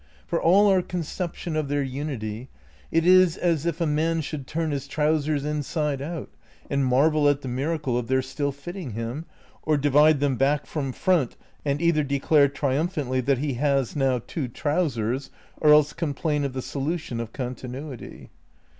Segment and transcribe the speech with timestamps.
[0.25, 2.49] For all our conception of their unity,
[2.89, 6.31] it is as if a man should turn his trousers inside out
[6.71, 9.25] and marvel at the miracle of their still fitting him,
[9.61, 14.17] or divide them back from front and either declare tri umphantly that he has now
[14.25, 18.31] two trousers, or else com plain of the solution of continuity.